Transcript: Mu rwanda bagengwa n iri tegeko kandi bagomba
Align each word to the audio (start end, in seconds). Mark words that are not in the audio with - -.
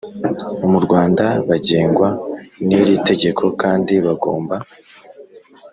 Mu 0.71 0.79
rwanda 0.85 1.25
bagengwa 1.49 2.09
n 2.67 2.69
iri 2.79 2.95
tegeko 3.09 3.43
kandi 3.61 3.93
bagomba 4.05 4.55